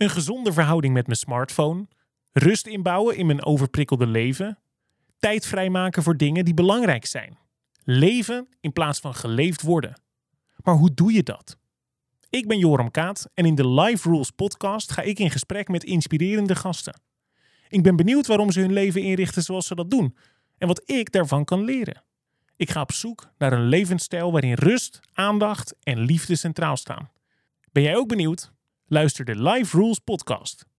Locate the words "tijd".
5.18-5.46